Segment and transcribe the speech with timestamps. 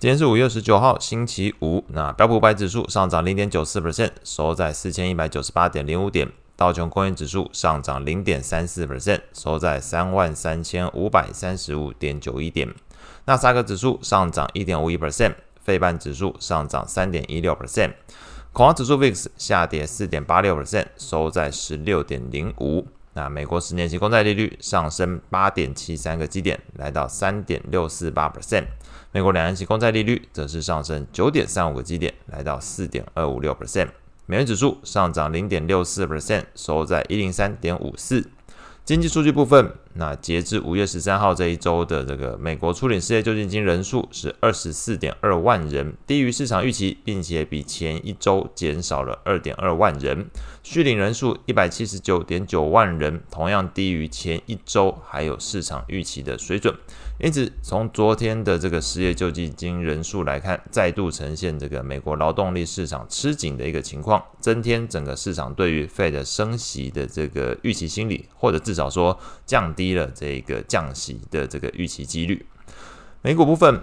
[0.00, 1.84] 今天是五月十九号，星期五。
[1.88, 6.30] 那标普五百指数上涨零点九四 percent，收在四千一百九十八点零五点。
[6.54, 12.72] 道琼工业指数上涨零点三四 percent，收在三万三千五百三十五点九一点。
[13.24, 17.94] 纳斯达克指数上涨一点五一 percent，费半指数上涨三点一六 percent。
[18.52, 22.86] 恐慌指数 VIX 下跌四点八六 percent，收在十六点零五。
[23.18, 28.62] 那美国十年期公债利率上升八点七三个基点，来到三点六四八 percent。
[29.10, 33.88] 美国两年期公债利率则是上升九点三五个基点，来到四点二五六 percent。
[34.26, 38.24] 美元指数上涨零点六四 percent，收在一零三点五四。
[38.84, 50.26] 经济数据部分，那截至五月十三号这一周的这个美国初领失业救济金人数是二十四点二万人，低于市场预期，并且比前一周减少了二点二万人。
[50.62, 56.74] 续领人数一百七十九点九万人，同样低于前一周还有市场预期的水准。
[57.20, 72.44] 因此，从昨天的这个失业救济金人数来看，再度呈现这个美国劳动力市场吃紧的一个情况，增添整个市场对于 Fed 升息的这个预期心理，或者至少说降低了这个降息的这个预期几率。
[73.22, 73.80] 美股部分。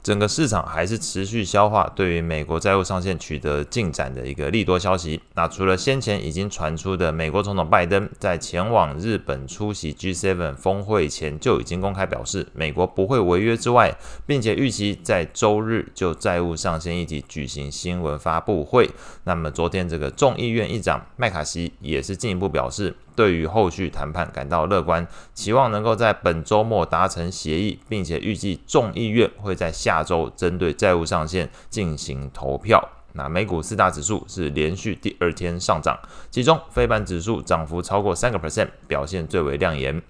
[0.00, 5.20] 整个市场还是持续消化对于美国债务上限取得进展的一个利多消息。
[5.34, 13.92] 那除了先前已经传出的美国总统拜登在前往日本出席 G7 峰会前就已经公开表示美国不会违约之外，
[14.24, 18.88] 并且预期在周日就债务上限议题举行新闻发布会。
[19.24, 22.94] 那么昨天这个众议院议长麦卡锡也是进一步表示。
[23.18, 32.88] 对于后续谈判感到乐观，期望能够在本周末达成协议，并且预计众议院会在下周针对债务上限进行投票。
[33.14, 35.98] 那美股四大指数是连续第二天上涨，
[36.30, 40.00] 其中费半指数涨幅超过三个 percent，表现最为亮眼。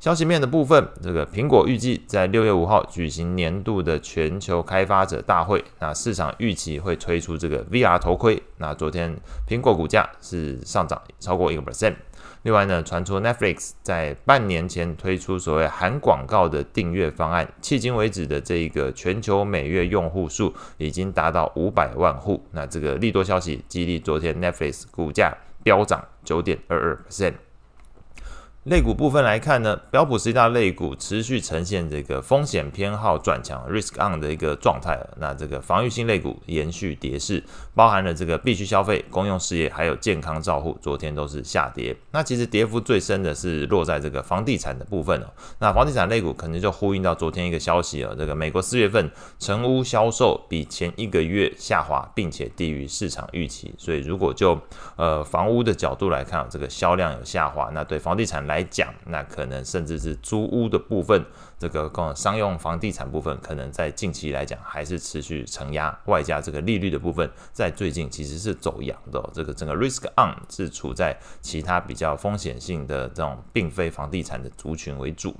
[0.00, 8.42] 消息面的部分，这个苹果预计在六月五号举行年度的全球开发者大会，那市场预期会推出这个 VR 头盔。
[8.56, 9.14] 那昨天
[9.46, 11.96] 苹果股价是上涨超过一个 percent。
[12.44, 22.42] 另外呢，传出 Netflix 在半年前推出所谓含广告的订阅方案，迄今为止的这一个全球每月用户数已经达到五百万户。
[22.52, 27.34] 那这个利多消息激励昨天 Netflix 股价飙涨九点二二 percent。
[28.64, 35.00] 类股部分来看呢，标普十大类股持续呈现这个风险偏好转强 （risk on） 的一个状态。
[35.16, 37.42] 那这个防御性类股延续跌势，
[37.74, 41.96] 包含了这个必需消费、公用事业还有健康照护，昨天都是下跌。
[42.10, 45.26] 那其实跌幅最深的是落在这个房地产的部分哦。
[45.58, 53.74] 那房地产类股可能就呼应到昨天一个消息哦，这个美国四月份成屋销售比前一个月下滑，并且低于市场预期。
[53.78, 54.60] 所以如果就
[54.96, 61.24] 呃房屋的角度来看，这个销量有下滑，那对房地产来来讲，那可能甚至是租屋的部分，
[61.58, 69.30] 这个共商用房地产部分，可能在近期来讲还是持续承压，外加这个利率的部分，在最近其实是走阳的。
[69.32, 75.34] 这个整个 risk on 是处在其他比较风险性的这种，并非房地产的族群为主。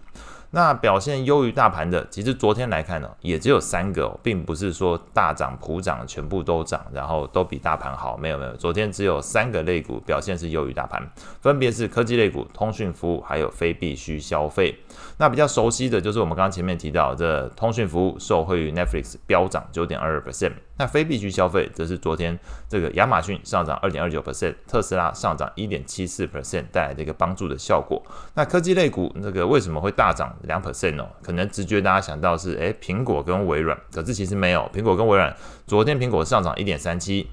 [0.52, 11.00] 那表现优于大盘的，其实昨天来看呢，也只有三个哦，并不是说大涨普涨，全部都涨，然后都比大盘好，没有没有，昨天只有三个类股表现是优于大盘，
[11.40, 14.76] 分别是科技类股、通讯服务还有非必需消费。
[15.18, 20.52] 那比较熟悉的就是我们刚刚前面提到的通讯服务受惠于 Netflix 飙涨九点二二 percent。
[20.80, 28.02] 那非必需消费则是昨天这个亚马逊上涨二点二九 percent，特斯拉上涨一点七四 percent 带来的一个帮助的效果。
[28.32, 31.06] 那科技类股那个为什么会大涨两 percent 呢？
[31.22, 35.36] 可能直觉大家想到是诶苹果跟微软，可是其实没有，苹果跟微软
[35.66, 37.28] 昨天苹果上涨一点三七。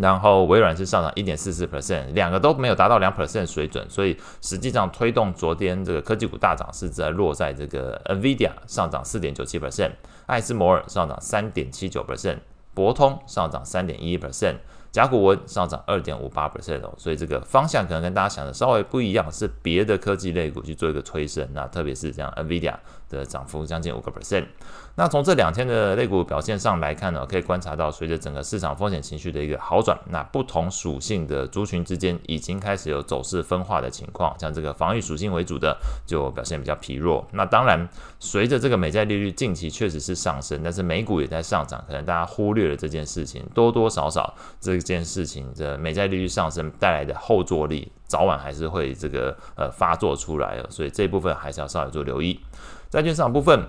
[0.00, 9.90] 然后微软是上涨一点四四 percent，两个都没有达到两 percent 水准，所以实际上推动昨天这个科技股大涨是在落在这个 NVIDIA 上涨四点九七 percent，
[10.24, 12.38] 艾斯摩尔上涨三点七九 percent，
[12.74, 14.56] 博通上涨三点一 percent。
[14.92, 22.74] 甲骨文上涨二点五八 percent 哦，所以这个方向可能跟大家想的稍微不一样，是别的科技类股去做一个推升，那特别是像 NVIDIA
[23.08, 24.44] 的涨幅将近五个 percent。
[24.94, 35.74] 那从这两天的类股表现上来看呢，可以观察到，随着整个市场风险情绪的一个好转，那不同属性的族群之间已经开始有走势分化的情况，像这个防御属性为主的
[36.04, 37.26] 就表现比较疲弱。
[37.32, 37.88] 那当然，
[38.20, 52.40] 随着这个美债利率近期确实是上升，但是美股也在上涨，可能大家忽略了这件事情，多多少少这这件事情的美债利率上升带来的后坐力，早晚还是会这个呃发作出来了，所以这一部分还是要稍微做留意。
[52.90, 53.66] 债券市场部分。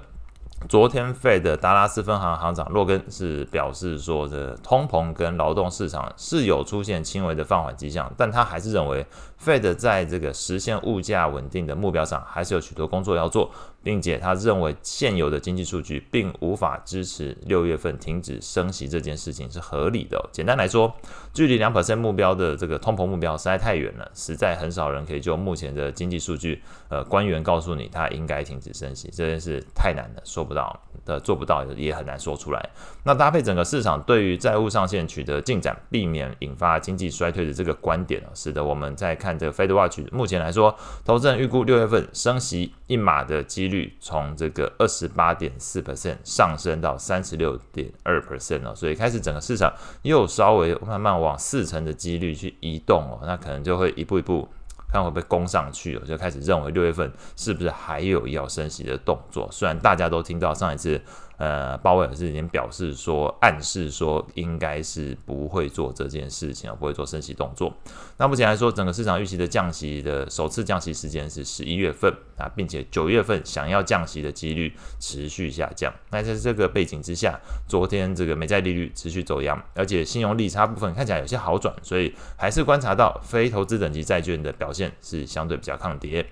[0.70, 9.06] 昨天，Fed 的达拉斯分行行长洛根是表示说，这通膨跟劳动市场是有出现轻微的放缓迹象，但他还是认为
[9.44, 13.52] ，Fed 在这个实现物价稳定的目标上，还是有许多工作要做。
[13.84, 20.30] 并且他认为现有的经济数据并无法支持六月份停止升息这件事情是合理的。
[20.32, 20.92] 简单来说，
[21.34, 32.70] 距离两 percent 目标的这个通膨目标实在太远了，实在很少人可以就目前的经济数据，呃，官员告诉你他应该停止升息这件事太难了，说不到的，做不到也很难说出来。
[33.04, 49.74] 那搭配整个市场对于债务上限取得进展，避免引发经济衰退的这个观点，使得我们在看这个 Fed Watch 目前来说，投资人预估六月份升息一码的几率率从这个二十八点四 percent 上升到三十六点二 percent 哦，所以开始整个市场
[50.04, 54.48] 又稍微慢慢往四成的几率去移动哦，那可能就会一步一步
[54.92, 59.50] 看会不会攻上去哦，就开始认为六月份是不是还有要升息的动作？
[59.52, 61.02] 虽然大家都听到上一次。
[61.44, 67.74] 呃，鲍威尔是已经表示说，暗示说应该是不会做这件事情啊，不会做升息动作。
[68.16, 75.94] 那目前来说，整个市场预期的降息的首次降息时间是十一月份啊，并且九月份想要降息的几率持续下降。
[76.12, 77.38] 那在这个背景之下，
[77.68, 86.26] 昨天这个美债利率持续走扬，而且信用利差部分看起来有些好转，所以还是观察到非投资等级债券的表现是相对比较抗跌。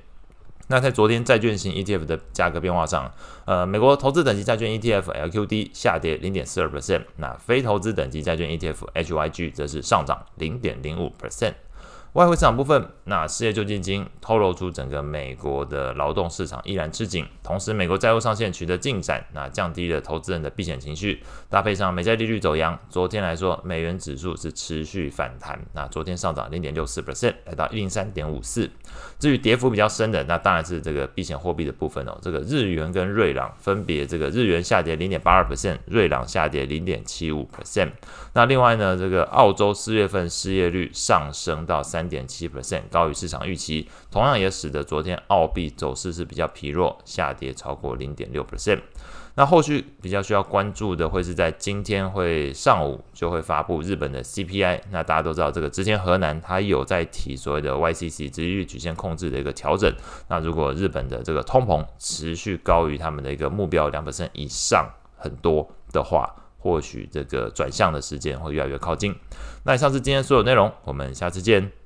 [0.72, 3.12] 那在昨天债券型 ETF 的价格变化上，
[3.44, 11.56] 呃，美国投资等级债券 ETF LQD 下跌零点四二 percent，那非投资等级债券 ETF HYG 则是上涨零点零五 percent。
[12.14, 28.70] 外汇市场部分，那失业救济金透露出整个美国的劳动市场依然吃紧，同时美国债务上限取得进展，那降低了投资人的避险情绪，搭配上美债利率走扬，昨天来说美元指数是持续反弹，那昨天上涨零点六四 percent，来到一零三点五四。
[29.18, 37.92] 至于跌幅比较深的，那当然是这个避险货币的部分哦，这个日元跟瑞郎分别这个日元下跌零点八二 percent，瑞郎下跌零点七五 percent。
[38.34, 42.01] 那另外呢，这个澳洲四月份失业率上升到三。
[42.02, 48.80] 三点七 percent 高于市场预期，同样也使得昨天澳币走势是比较疲弱，下跌超过零点六 percent。
[49.36, 54.82] 那后续比较需要关注的会是在今天会上午就会发布日本的 CPI。
[54.90, 59.94] 那大家都知道，这个之前河南它有在提所谓的 YCC 殖利率曲线控制的一个调整。
[60.28, 69.16] 那如果日本的这个通膨持续高于他们的一个目标两 percent 以上很多的话，或许这个转向的时间会越来越靠近。
[69.64, 71.81] 那以上是今天所有内容，我们下次见。